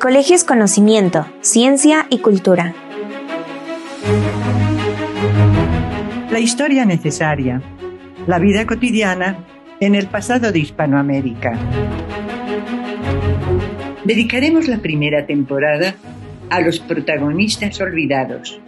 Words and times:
colegio 0.00 0.34
es 0.34 0.44
conocimiento, 0.44 1.26
ciencia 1.42 2.06
y 2.08 2.18
cultura. 2.20 2.74
La 6.30 6.40
historia 6.40 6.86
necesaria. 6.86 7.60
La 8.26 8.38
vida 8.38 8.66
cotidiana 8.66 9.44
en 9.78 9.94
el 9.94 10.06
pasado 10.06 10.52
de 10.52 10.58
Hispanoamérica. 10.58 11.52
Dedicaremos 14.04 14.68
la 14.68 14.78
primera 14.78 15.26
temporada 15.26 15.94
a 16.48 16.60
los 16.60 16.80
protagonistas 16.80 17.78
olvidados 17.82 18.58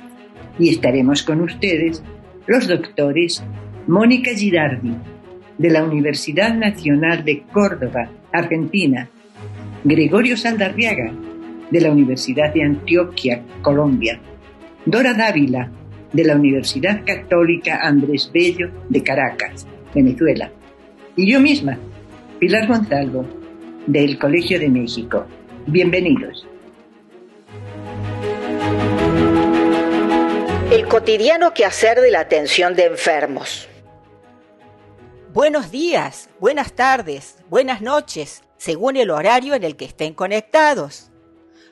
y 0.59 0.69
estaremos 0.69 1.23
con 1.23 1.41
ustedes 1.41 2.03
los 2.47 2.69
doctores 2.69 3.43
Mónica 3.87 4.33
Girardi, 4.35 4.95
de 5.57 5.71
la 5.71 5.83
Universidad 5.83 6.55
Nacional 6.55 7.25
de 7.25 7.43
Córdoba, 7.53 8.11
Argentina, 8.33 9.09
Gregorio 9.85 10.37
Saldarriaga, 10.37 11.13
de 11.73 11.81
la 11.81 11.91
Universidad 11.91 12.55
de 12.55 12.63
Antioquia, 12.63 13.43
Colombia, 13.63 14.21
Dora 14.87 15.13
Dávila, 15.13 15.71
de 16.13 16.25
la 16.25 16.37
Universidad 16.37 17.03
Católica 17.05 17.81
Andrés 17.83 18.31
Bello 18.33 18.71
de 18.89 19.03
Caracas, 19.03 19.67
Venezuela, 19.93 20.53
y 21.17 21.33
yo 21.33 21.41
misma, 21.41 21.79
Pilar 22.39 22.69
Gonzalo, 22.69 23.27
del 23.87 24.21
Colegio 24.21 24.61
de 24.61 24.69
México. 24.69 25.27
Bienvenidos. 25.67 26.47
El 30.71 30.87
cotidiano 30.87 31.53
quehacer 31.55 32.01
de 32.01 32.13
la 32.13 32.21
atención 32.21 32.77
de 32.77 32.85
enfermos. 32.85 33.69
Buenos 35.33 35.73
días, 35.73 36.31
buenas 36.39 36.75
tardes, 36.75 37.39
buenas 37.49 37.83
noches, 37.83 38.43
según 38.63 38.97
el 38.97 39.11
horario 39.11 39.57
en 39.57 39.65
el 39.65 39.75
que 39.75 39.85
estén 39.85 40.15
conectados. 40.15 41.11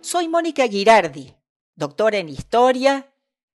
Soy 0.01 0.27
Mónica 0.27 0.67
Girardi, 0.67 1.37
doctora 1.77 2.19
en 2.19 2.29
Historia, 2.29 3.13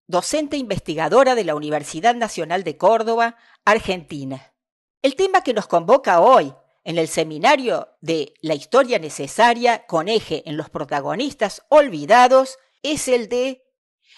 docente 0.05 0.57
investigadora 0.57 1.33
de 1.33 1.45
la 1.45 1.55
Universidad 1.55 2.13
Nacional 2.13 2.65
de 2.65 2.75
Córdoba, 2.75 3.37
Argentina. 3.63 4.53
El 5.01 5.15
tema 5.15 5.43
que 5.43 5.53
nos 5.53 5.67
convoca 5.67 6.19
hoy 6.19 6.53
en 6.83 6.97
el 6.97 7.07
seminario 7.07 7.87
de 8.01 8.33
La 8.41 8.53
historia 8.53 8.99
necesaria 8.99 9.85
con 9.85 10.09
eje 10.09 10.43
en 10.45 10.57
los 10.57 10.69
protagonistas 10.69 11.63
olvidados 11.69 12.59
es 12.83 13.07
el 13.07 13.29
de 13.29 13.63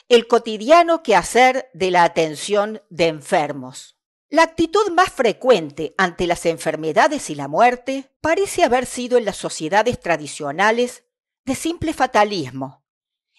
el 0.10 0.26
cotidiano 0.26 1.04
quehacer 1.04 1.70
de 1.76 1.92
la 1.92 2.04
atención 2.04 2.82
de 2.90 3.10
enfermos. 3.10 3.96
La 4.34 4.42
actitud 4.42 4.90
más 4.94 5.12
frecuente 5.12 5.94
ante 5.96 6.26
las 6.26 6.48
enfermedades 6.48 7.30
y 7.30 7.36
la 7.36 7.48
muerte 7.48 8.10
parece 8.20 8.64
haber 8.64 8.88
sido 8.88 9.20
en 9.20 9.26
las 9.26 9.38
sociedades 9.38 10.00
tradicionales 10.00 11.04
de 11.46 11.54
simple 11.54 11.94
fatalismo, 11.94 12.84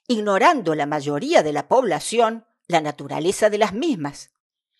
ignorando 0.06 0.76
la 0.76 0.86
mayoría 0.86 1.42
de 1.42 1.52
la 1.52 1.66
población 1.66 2.46
la 2.68 2.80
naturaleza 2.80 3.50
de 3.50 3.58
las 3.58 3.72
mismas 3.72 4.30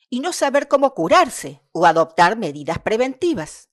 y 0.09 0.21
no 0.21 0.33
saber 0.33 0.69
cómo 0.69 0.95
curarse 0.95 1.63
o 1.73 1.85
adoptar 1.85 2.37
medidas 2.37 2.79
preventivas. 2.79 3.71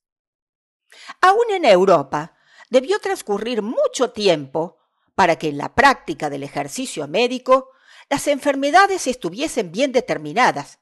Aún 1.22 1.46
en 1.52 1.64
Europa 1.64 2.36
debió 2.72 2.98
transcurrir 2.98 3.62
mucho 3.62 4.14
tiempo 4.14 4.80
para 5.14 5.36
que 5.36 5.50
en 5.50 5.60
la 5.60 5.76
práctica 5.76 6.32
del 6.32 6.42
ejercicio 6.42 7.08
médico 7.08 7.70
las 8.10 8.26
enfermedades 8.26 9.06
estuviesen 9.06 9.72
bien 9.72 9.92
determinadas 9.92 10.81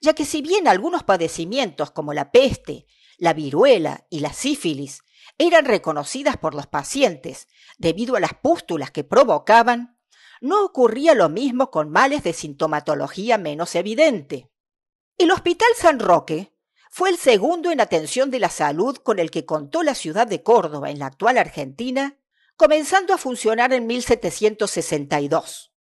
ya 0.00 0.14
que 0.14 0.24
si 0.24 0.42
bien 0.42 0.66
algunos 0.66 1.02
padecimientos 1.02 1.90
como 1.90 2.12
la 2.12 2.32
peste, 2.32 2.86
la 3.18 3.34
viruela 3.34 4.06
y 4.08 4.20
la 4.20 4.32
sífilis 4.32 5.02
eran 5.38 5.64
reconocidas 5.64 6.36
por 6.36 6.54
los 6.54 6.66
pacientes 6.66 7.48
debido 7.78 8.16
a 8.16 8.20
las 8.20 8.34
pústulas 8.34 8.90
que 8.90 9.04
provocaban, 9.04 9.98
no 10.40 10.64
ocurría 10.64 11.14
lo 11.14 11.28
mismo 11.28 11.70
con 11.70 11.90
males 11.90 12.22
de 12.22 12.32
sintomatología 12.32 13.36
menos 13.36 13.74
evidente. 13.74 14.50
El 15.18 15.30
Hospital 15.30 15.68
San 15.76 16.00
Roque 16.00 16.54
fue 16.90 17.10
el 17.10 17.18
segundo 17.18 17.70
en 17.70 17.80
atención 17.80 18.30
de 18.30 18.40
la 18.40 18.48
salud 18.48 18.96
con 18.96 19.18
el 19.18 19.30
que 19.30 19.44
contó 19.44 19.82
la 19.82 19.94
ciudad 19.94 20.26
de 20.26 20.42
Córdoba 20.42 20.90
en 20.90 20.98
la 20.98 21.06
actual 21.06 21.36
Argentina, 21.38 22.18
comenzando 22.56 23.14
a 23.14 23.18
funcionar 23.18 23.72
en 23.72 23.86
1762. 23.86 25.72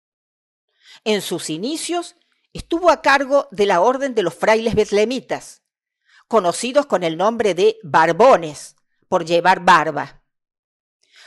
En 1.04 1.22
sus 1.22 1.50
inicios 1.50 2.16
estuvo 2.58 2.90
a 2.90 3.02
cargo 3.02 3.46
de 3.52 3.66
la 3.66 3.80
Orden 3.80 4.16
de 4.16 4.24
los 4.24 4.34
Frailes 4.34 4.74
Betlemitas, 4.74 5.62
conocidos 6.26 6.86
con 6.86 7.04
el 7.04 7.16
nombre 7.16 7.54
de 7.54 7.78
barbones, 7.84 8.74
por 9.08 9.24
llevar 9.24 9.60
barba. 9.60 10.22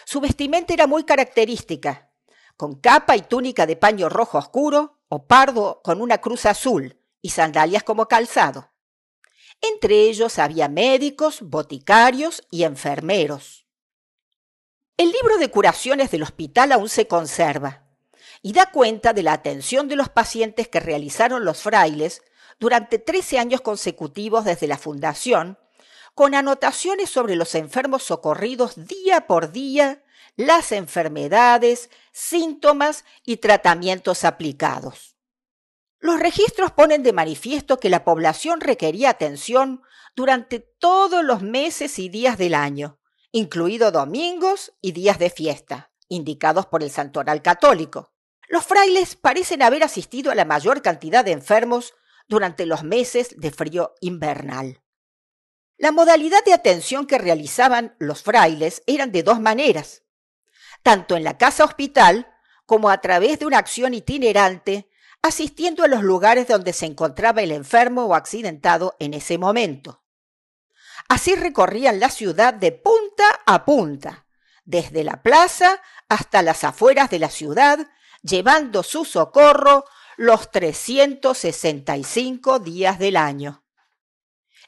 Su 0.05 0.19
vestimenta 0.19 0.73
era 0.73 0.87
muy 0.87 1.05
característica, 1.05 2.11
con 2.57 2.75
capa 2.75 3.15
y 3.15 3.21
túnica 3.21 3.65
de 3.65 3.77
paño 3.77 4.09
rojo 4.09 4.37
oscuro 4.37 4.99
o 5.07 5.25
pardo 5.25 5.81
con 5.83 6.01
una 6.01 6.19
cruz 6.19 6.45
azul 6.45 6.99
y 7.21 7.29
sandalias 7.29 7.83
como 7.83 8.07
calzado. 8.07 8.73
Entre 9.61 10.09
ellos 10.09 10.37
había 10.37 10.67
médicos, 10.67 11.39
boticarios 11.41 12.43
y 12.51 12.63
enfermeros. 12.63 13.65
El 14.97 15.11
libro 15.11 15.37
de 15.37 15.49
curaciones 15.49 16.11
del 16.11 16.23
hospital 16.23 16.73
aún 16.73 16.89
se 16.89 17.07
conserva 17.07 17.80
y 18.41 18.53
da 18.53 18.71
cuenta 18.71 19.13
de 19.13 19.23
la 19.23 19.33
atención 19.33 19.87
de 19.87 19.95
los 19.95 20.09
pacientes 20.09 20.67
que 20.67 20.79
realizaron 20.79 21.45
los 21.45 21.61
frailes 21.61 22.21
durante 22.59 22.99
13 22.99 23.39
años 23.39 23.61
consecutivos 23.61 24.45
desde 24.45 24.67
la 24.67 24.77
fundación, 24.77 25.57
con 26.13 26.35
anotaciones 26.35 27.09
sobre 27.09 27.35
los 27.35 27.55
enfermos 27.55 28.03
socorridos 28.03 28.87
día 28.87 29.27
por 29.27 29.51
día, 29.51 30.03
las 30.35 30.71
enfermedades, 30.71 31.89
síntomas 32.11 33.05
y 33.23 33.37
tratamientos 33.37 34.23
aplicados. 34.23 35.15
Los 35.99 36.19
registros 36.19 36.71
ponen 36.71 37.03
de 37.03 37.13
manifiesto 37.13 37.79
que 37.79 37.89
la 37.89 38.03
población 38.03 38.59
requería 38.59 39.11
atención 39.11 39.83
durante 40.15 40.59
todos 40.59 41.23
los 41.23 41.41
meses 41.41 41.99
y 41.99 42.09
días 42.09 42.37
del 42.37 42.55
año, 42.55 42.99
incluidos 43.31 43.93
domingos 43.93 44.73
y 44.81 44.93
días 44.93 45.19
de 45.19 45.29
fiesta, 45.29 45.91
indicados 46.09 46.65
por 46.65 46.83
el 46.83 46.91
santoral 46.91 47.41
católico. 47.41 48.10
Los 48.51 48.65
frailes 48.65 49.15
parecen 49.15 49.61
haber 49.61 49.81
asistido 49.81 50.29
a 50.29 50.35
la 50.35 50.43
mayor 50.43 50.81
cantidad 50.81 51.23
de 51.23 51.31
enfermos 51.31 51.93
durante 52.27 52.65
los 52.65 52.83
meses 52.83 53.33
de 53.37 53.49
frío 53.49 53.95
invernal. 54.01 54.81
La 55.77 55.93
modalidad 55.93 56.43
de 56.43 56.51
atención 56.51 57.07
que 57.07 57.17
realizaban 57.17 57.95
los 57.97 58.23
frailes 58.23 58.83
eran 58.87 59.13
de 59.13 59.23
dos 59.23 59.39
maneras, 59.39 60.03
tanto 60.83 61.15
en 61.15 61.23
la 61.23 61.37
casa 61.37 61.63
hospital 61.63 62.29
como 62.65 62.89
a 62.89 62.99
través 62.99 63.39
de 63.39 63.45
una 63.45 63.57
acción 63.57 63.93
itinerante 63.93 64.89
asistiendo 65.21 65.85
a 65.85 65.87
los 65.87 66.03
lugares 66.03 66.49
donde 66.49 66.73
se 66.73 66.87
encontraba 66.87 67.41
el 67.41 67.53
enfermo 67.53 68.03
o 68.03 68.15
accidentado 68.15 68.97
en 68.99 69.13
ese 69.13 69.37
momento. 69.37 70.03
Así 71.07 71.35
recorrían 71.35 72.01
la 72.01 72.09
ciudad 72.09 72.53
de 72.53 72.73
punta 72.73 73.23
a 73.45 73.63
punta, 73.63 74.25
desde 74.65 75.05
la 75.05 75.23
plaza 75.23 75.81
hasta 76.09 76.41
las 76.41 76.65
afueras 76.65 77.09
de 77.09 77.19
la 77.19 77.29
ciudad 77.29 77.87
llevando 78.21 78.83
su 78.83 79.05
socorro 79.05 79.85
los 80.17 80.51
365 80.51 82.59
días 82.59 82.99
del 82.99 83.17
año. 83.17 83.63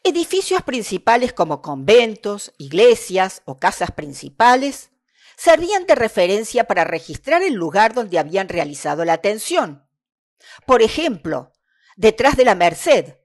Edificios 0.03 0.63
principales 0.63 1.33
como 1.33 1.61
conventos, 1.61 2.53
iglesias 2.57 3.41
o 3.45 3.57
casas 3.57 3.91
principales 3.91 4.91
servían 5.37 5.85
de 5.85 5.95
referencia 5.95 6.65
para 6.65 6.83
registrar 6.83 7.41
el 7.41 7.53
lugar 7.53 7.93
donde 7.93 8.19
habían 8.19 8.49
realizado 8.49 9.05
la 9.05 9.13
atención. 9.13 9.87
Por 10.65 10.81
ejemplo, 10.81 11.53
detrás 11.95 12.35
de 12.35 12.45
la 12.45 12.55
Merced, 12.55 13.17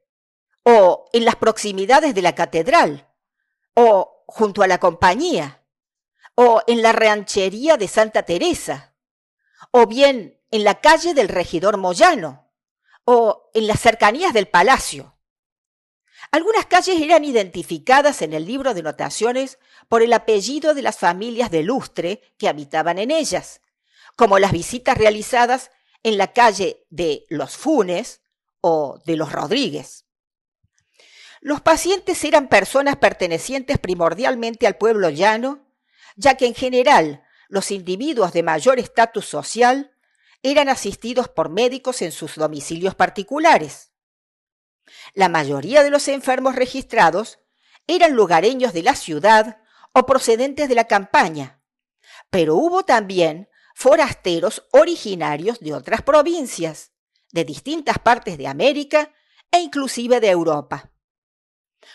o 0.62 1.09
en 1.12 1.25
las 1.25 1.37
proximidades 1.37 2.15
de 2.15 2.22
la 2.22 2.34
catedral, 2.34 3.09
o 3.75 4.25
junto 4.27 4.62
a 4.62 4.67
la 4.67 4.78
compañía, 4.78 5.65
o 6.34 6.62
en 6.67 6.83
la 6.83 6.93
ranchería 6.93 7.76
de 7.76 7.88
Santa 7.88 8.23
Teresa, 8.23 8.94
o 9.70 9.87
bien 9.87 10.41
en 10.50 10.65
la 10.65 10.81
calle 10.81 11.15
del 11.15 11.29
regidor 11.29 11.76
Moyano, 11.76 12.49
o 13.05 13.50
en 13.55 13.67
las 13.67 13.81
cercanías 13.81 14.32
del 14.35 14.49
palacio. 14.49 15.19
Algunas 16.31 16.67
calles 16.67 17.00
eran 17.00 17.25
identificadas 17.25 18.20
en 18.20 18.35
el 18.35 18.44
libro 18.44 18.75
de 18.75 18.82
notaciones 18.82 19.59
por 19.88 20.03
el 20.03 20.12
apellido 20.12 20.75
de 20.75 20.82
las 20.82 20.99
familias 20.99 21.50
de 21.50 21.62
lustre 21.62 22.20
que 22.37 22.49
habitaban 22.49 22.99
en 22.99 23.11
ellas, 23.11 23.62
como 24.15 24.38
las 24.38 24.53
visitas 24.53 24.99
realizadas 24.99 25.71
en 26.03 26.19
la 26.19 26.32
calle 26.32 26.85
de 26.91 27.25
los 27.31 27.56
Funes 27.56 28.21
o 28.61 29.00
de 29.06 29.17
los 29.17 29.32
Rodríguez. 29.32 30.05
Los 31.41 31.61
pacientes 31.61 32.23
eran 32.25 32.49
personas 32.49 32.97
pertenecientes 32.97 33.79
primordialmente 33.79 34.67
al 34.67 34.76
pueblo 34.76 35.09
llano, 35.09 35.67
ya 36.17 36.35
que 36.35 36.47
en 36.47 36.55
general 36.55 37.25
los 37.49 37.71
individuos 37.71 38.33
de 38.33 38.43
mayor 38.43 38.79
estatus 38.79 39.27
social 39.27 39.93
eran 40.43 40.69
asistidos 40.69 41.29
por 41.29 41.49
médicos 41.49 42.03
en 42.03 42.12
sus 42.12 42.37
domicilios 42.37 42.95
particulares. 42.95 43.93
La 45.15 45.29
mayoría 45.29 45.83
de 45.83 45.91
los 45.91 46.09
enfermos 46.09 46.55
registrados 46.55 47.41
eran 47.87 48.12
lugareños 48.12 48.73
de 48.73 48.83
la 48.83 48.95
ciudad 48.95 49.61
o 49.93 50.06
procedentes 50.06 50.69
de 50.69 50.75
la 50.75 50.87
campaña, 50.87 51.62
pero 52.31 52.55
hubo 52.56 52.85
también 52.85 53.49
forasteros 53.75 54.67
originarios 54.73 55.61
de 55.61 55.75
otras 55.75 56.03
provincias, 56.03 56.93
de 57.33 57.45
distintas 57.45 57.99
partes 57.99 58.39
de 58.39 58.47
América 58.47 59.12
e 59.50 59.61
inclusive 59.61 60.21
de 60.21 60.31
Europa. 60.31 60.93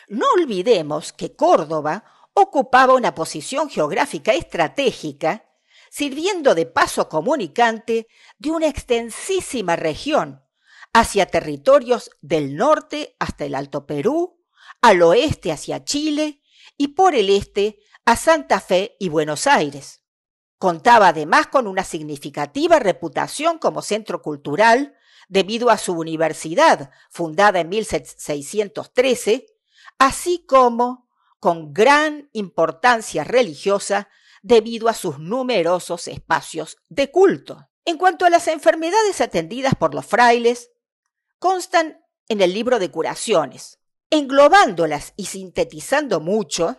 No 0.07 0.25
olvidemos 0.33 1.13
que 1.13 1.35
Córdoba 1.35 2.03
ocupaba 2.33 2.93
una 2.93 3.15
posición 3.15 3.69
geográfica 3.69 4.33
estratégica, 4.33 5.45
sirviendo 5.89 6.55
de 6.55 6.65
paso 6.65 7.07
comunicante 7.09 8.07
de 8.39 8.51
una 8.51 8.67
extensísima 8.67 9.75
región 9.75 10.43
hacia 10.93 11.25
territorios 11.25 12.11
del 12.21 12.55
norte 12.55 13.15
hasta 13.19 13.45
el 13.45 13.55
Alto 13.55 13.85
Perú, 13.85 14.39
al 14.81 15.01
oeste 15.01 15.51
hacia 15.51 15.83
Chile 15.83 16.41
y 16.77 16.89
por 16.89 17.15
el 17.15 17.29
este 17.29 17.79
a 18.05 18.15
Santa 18.15 18.59
Fe 18.59 18.95
y 18.99 19.09
Buenos 19.09 19.47
Aires. 19.47 20.03
Contaba 20.57 21.09
además 21.09 21.47
con 21.47 21.67
una 21.67 21.83
significativa 21.83 22.79
reputación 22.79 23.57
como 23.57 23.81
centro 23.81 24.21
cultural 24.21 24.95
debido 25.27 25.69
a 25.69 25.77
su 25.77 25.93
universidad, 25.93 26.91
fundada 27.09 27.59
en 27.59 27.69
1613, 27.69 29.45
así 29.99 30.45
como 30.47 31.02
con 31.43 31.73
gran 31.73 32.29
importancia 32.31 33.25
religiosa 33.25 34.07
debido 34.43 34.87
a 34.87 34.93
sus 34.93 35.19
numerosos 35.19 36.07
espacios 36.07 36.77
de 36.87 37.11
culto. 37.11 37.67
En 37.83 37.97
cuanto 37.97 38.25
a 38.25 38.29
las 38.29 38.47
enfermedades 38.47 39.19
atendidas 39.19 39.73
por 39.77 39.93
los 39.93 40.05
frailes, 40.05 40.71
constan 41.39 42.01
en 42.29 42.39
el 42.39 42.53
libro 42.53 42.79
de 42.79 42.89
curaciones, 42.91 43.81
englobándolas 44.09 45.11
y 45.17 45.25
sintetizando 45.25 46.21
mucho, 46.21 46.77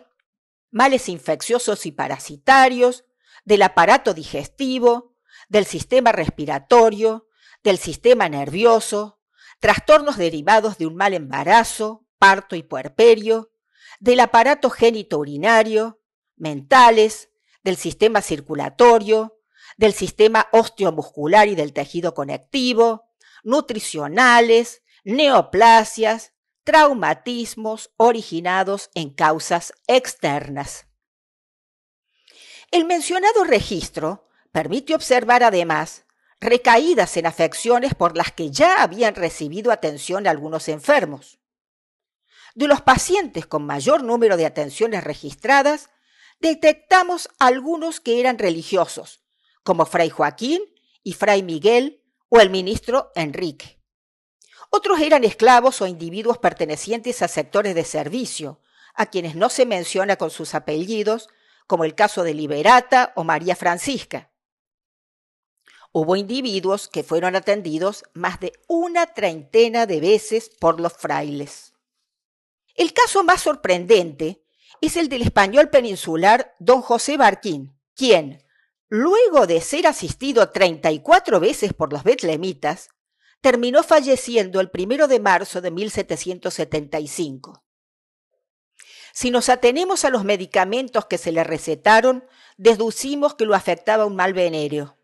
males 0.71 1.09
infecciosos 1.09 1.85
y 1.85 1.91
parasitarios, 1.91 3.05
del 3.43 3.61
aparato 3.61 4.15
digestivo, 4.15 5.15
del 5.47 5.67
sistema 5.67 6.11
respiratorio, 6.11 7.27
del 7.63 7.77
sistema 7.77 8.29
nervioso, 8.29 9.19
trastornos 9.59 10.17
derivados 10.17 10.79
de 10.79 10.87
un 10.87 10.95
mal 10.95 11.13
embarazo, 11.13 12.07
parto 12.17 12.55
y 12.55 12.63
puerperio, 12.63 13.51
del 13.99 14.19
aparato 14.19 14.69
génito 14.69 15.19
urinario, 15.19 16.01
mentales, 16.35 17.29
del 17.63 17.77
sistema 17.77 18.21
circulatorio, 18.21 19.39
del 19.77 19.93
sistema 19.93 20.47
osteomuscular 20.51 21.47
y 21.47 21.55
del 21.55 21.73
tejido 21.73 22.13
conectivo, 22.13 23.09
nutricionales, 23.43 24.83
neoplasias, 25.03 26.33
traumatismos 26.63 27.91
originados 27.97 28.89
en 28.95 29.11
causas 29.11 29.73
externas. 29.87 30.87
El 32.71 32.85
mencionado 32.85 33.43
registro 33.43 34.27
permite 34.51 34.95
observar 34.95 35.43
además 35.43 36.05
recaídas 36.39 37.17
en 37.17 37.27
afecciones 37.27 37.93
por 37.93 38.17
las 38.17 38.31
que 38.31 38.51
ya 38.51 38.81
habían 38.81 39.15
recibido 39.15 39.71
atención 39.71 40.27
algunos 40.27 40.67
enfermos. 40.67 41.39
De 42.55 42.69
los 42.69 42.81
pacientes 42.81 43.45
con 43.45 43.65
mayor 43.65 44.01
número 44.01 44.37
de 44.37 44.45
atenciones 44.45 45.03
registradas, 45.03 45.89
detectamos 46.39 47.27
algunos 47.37 47.99
que 47.99 48.21
eran 48.21 48.39
religiosos, 48.39 49.21
como 49.63 49.85
Fray 49.85 50.09
Joaquín 50.09 50.61
y 51.03 51.11
Fray 51.11 51.43
Miguel 51.43 52.01
o 52.29 52.39
el 52.39 52.49
ministro 52.49 53.11
Enrique. 53.13 53.81
Otros 54.69 55.01
eran 55.01 55.25
esclavos 55.25 55.81
o 55.81 55.87
individuos 55.87 56.37
pertenecientes 56.37 57.21
a 57.21 57.27
sectores 57.27 57.75
de 57.75 57.83
servicio, 57.83 58.61
a 58.93 59.07
quienes 59.07 59.35
no 59.35 59.49
se 59.49 59.65
menciona 59.65 60.15
con 60.15 60.29
sus 60.29 60.55
apellidos, 60.55 61.27
como 61.67 61.83
el 61.83 61.93
caso 61.93 62.23
de 62.23 62.33
Liberata 62.33 63.11
o 63.17 63.25
María 63.25 63.57
Francisca. 63.57 64.31
Hubo 65.91 66.15
individuos 66.15 66.87
que 66.87 67.03
fueron 67.03 67.35
atendidos 67.35 68.05
más 68.13 68.39
de 68.39 68.53
una 68.69 69.07
treintena 69.07 69.85
de 69.85 69.99
veces 69.99 70.49
por 70.57 70.79
los 70.79 70.93
frailes. 70.93 71.74
El 72.75 72.91
caso 72.91 73.23
más 73.23 73.41
sorprendente 73.41 74.43
es 74.81 74.97
el 74.97 75.07
del 75.07 75.21
español 75.21 75.69
peninsular 75.69 76.55
don 76.59 76.81
José 76.81 77.15
Barquín, 77.15 77.79
quien, 77.95 78.43
luego 78.89 79.47
de 79.47 79.61
ser 79.61 79.87
asistido 79.87 80.49
34 80.49 81.39
veces 81.39 81.73
por 81.73 81.93
los 81.93 82.03
betlemitas, 82.03 82.89
terminó 83.39 83.81
falleciendo 83.81 84.59
el 84.59 84.69
primero 84.69 85.07
de 85.07 85.21
marzo 85.21 85.61
de 85.61 85.71
1775. 85.71 87.63
Si 89.13 89.31
nos 89.31 89.47
atenemos 89.47 90.03
a 90.03 90.09
los 90.09 90.25
medicamentos 90.25 91.05
que 91.05 91.17
se 91.17 91.31
le 91.31 91.45
recetaron, 91.45 92.25
deducimos 92.57 93.35
que 93.35 93.45
lo 93.45 93.55
afectaba 93.55 94.05
un 94.05 94.17
mal 94.17 94.33
venéreo. 94.33 94.97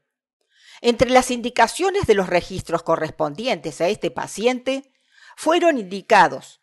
Entre 0.81 1.09
las 1.09 1.31
indicaciones 1.31 2.05
de 2.05 2.15
los 2.15 2.27
registros 2.27 2.83
correspondientes 2.83 3.79
a 3.79 3.87
este 3.87 4.11
paciente 4.11 4.91
fueron 5.37 5.77
indicados 5.77 6.60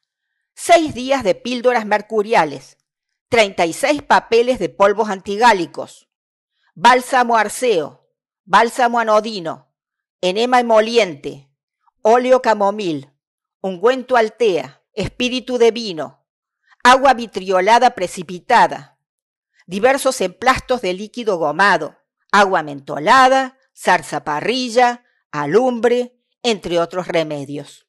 seis 0.61 0.93
días 0.93 1.23
de 1.23 1.37
píldoras 1.37 1.87
mercuriales, 1.87 2.79
36 3.29 4.03
papeles 4.03 4.59
de 4.59 4.69
polvos 4.69 5.09
antigálicos, 5.09 6.09
bálsamo 6.75 7.37
arceo, 7.37 8.11
bálsamo 8.45 8.99
anodino, 8.99 9.73
enema 10.21 10.59
emoliente, 10.59 11.49
óleo 12.03 12.43
camomil, 12.43 13.13
ungüento 13.61 14.17
altea, 14.17 14.83
espíritu 14.95 15.59
de 15.59 15.71
vino, 15.71 16.27
agua 16.83 17.15
vitriolada 17.15 17.95
precipitada, 17.95 18.99
diversos 19.69 20.21
emplastos 20.21 20.83
de 20.83 20.93
líquido 20.93 21.39
gomado, 21.39 21.97
agua 22.33 22.65
mentolada, 22.65 23.57
parrilla, 24.25 25.05
alumbre, 25.31 26.21
entre 26.43 26.81
otros 26.81 27.07
remedios. 27.07 27.88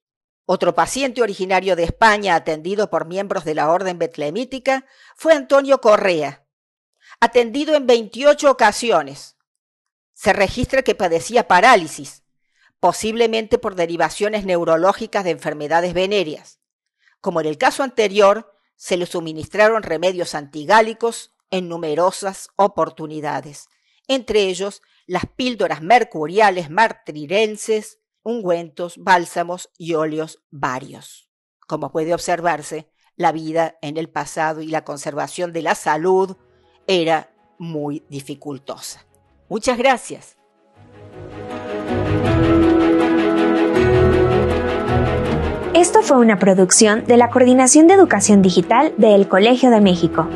Otro 0.51 0.73
paciente 0.73 1.21
originario 1.21 1.75
de 1.75 1.83
España 1.83 2.33
atendido 2.33 2.89
por 2.89 3.05
miembros 3.05 3.45
de 3.45 3.53
la 3.53 3.69
Orden 3.69 3.99
Betlemítica 3.99 4.87
fue 5.15 5.33
Antonio 5.33 5.79
Correa, 5.79 6.43
atendido 7.19 7.75
en 7.75 7.85
28 7.85 8.49
ocasiones. 8.49 9.37
Se 10.13 10.33
registra 10.33 10.81
que 10.81 10.95
padecía 10.95 11.47
parálisis, 11.47 12.23
posiblemente 12.79 13.59
por 13.59 13.75
derivaciones 13.75 14.43
neurológicas 14.43 15.23
de 15.23 15.29
enfermedades 15.29 15.93
venéreas. 15.93 16.59
Como 17.21 17.41
en 17.41 17.45
el 17.45 17.59
caso 17.59 17.83
anterior, 17.83 18.51
se 18.75 18.97
le 18.97 19.05
suministraron 19.05 19.83
remedios 19.83 20.33
antigálicos 20.33 21.35
en 21.51 21.69
numerosas 21.69 22.49
oportunidades, 22.55 23.69
entre 24.07 24.45
ellos 24.45 24.81
las 25.05 25.27
píldoras 25.27 25.83
mercuriales 25.83 26.71
martrirenses, 26.71 27.98
ungüentos, 28.23 28.95
bálsamos 28.97 29.69
y 29.77 29.93
óleos 29.93 30.43
varios. 30.51 31.29
Como 31.67 31.91
puede 31.91 32.13
observarse, 32.13 32.89
la 33.15 33.31
vida 33.31 33.77
en 33.81 33.97
el 33.97 34.09
pasado 34.09 34.61
y 34.61 34.67
la 34.67 34.83
conservación 34.83 35.51
de 35.53 35.61
la 35.61 35.75
salud 35.75 36.37
era 36.87 37.31
muy 37.57 38.03
dificultosa. 38.09 39.05
Muchas 39.49 39.77
gracias. 39.77 40.37
Esto 45.73 46.01
fue 46.01 46.17
una 46.17 46.39
producción 46.39 47.05
de 47.05 47.17
la 47.17 47.29
Coordinación 47.29 47.87
de 47.87 47.93
Educación 47.93 48.41
Digital 48.41 48.93
del 48.97 49.27
Colegio 49.27 49.69
de 49.69 49.81
México. 49.81 50.27